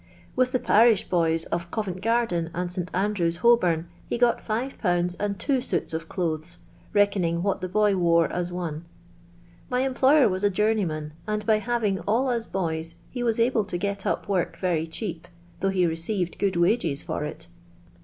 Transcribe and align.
With 0.35 0.51
thf 0.51 0.63
pariiih 0.63 1.07
boys 1.09 1.45
of 1.53 1.67
(.'ovent 1.69 2.01
ff.irdi 2.01 2.45
II 2.45 2.49
and 2.55 2.71
St. 2.71 2.89
Andrew's, 2.91 3.37
Holboni, 3.45 3.85
he 4.09 4.17
got 4.17 4.39
5i. 4.39 5.15
and 5.19 5.37
two 5.39 5.59
MiitH 5.59 5.93
of 5.93 6.09
clothes, 6.09 6.57
reckoning 6.91 7.43
what 7.43 7.61
the 7.61 7.69
1>oy 7.69 7.93
wore 7.95 8.27
iiH 8.29 8.51
one. 8.51 8.85
My 9.69 9.81
employer 9.81 10.27
was 10.27 10.43
a 10.43 10.49
jounieyman, 10.49 11.11
niid 11.27 11.45
by 11.45 11.59
having 11.59 11.99
all 12.07 12.29
us 12.29 12.47
boys 12.47 12.95
he 13.11 13.21
was 13.21 13.37
able^ii 13.37 13.77
get 13.77 14.07
up 14.07 14.27
work 14.27 14.57
viry 14.57 14.87
rln 14.89 15.17
ap, 15.19 15.27
though 15.59 15.69
he 15.69 15.85
received 15.85 16.39
good 16.39 16.55
wages 16.55 17.03
for 17.03 17.23
it. 17.23 17.47